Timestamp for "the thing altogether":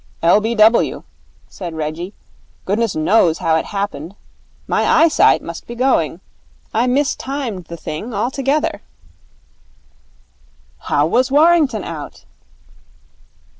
7.65-8.81